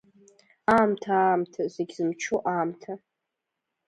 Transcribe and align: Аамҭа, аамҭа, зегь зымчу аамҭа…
Аамҭа, 0.73 1.11
аамҭа, 1.19 1.63
зегь 1.73 1.93
зымчу 1.97 2.39
аамҭа… 2.53 2.93